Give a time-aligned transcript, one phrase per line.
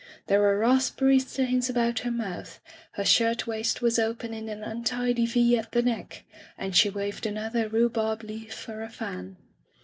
[0.25, 2.59] There were raspberry stains about her mouth,
[2.93, 6.23] her shirt waist was open in an untidy V at the neck,
[6.57, 9.37] and she waved another rhubarb leaf for a fan.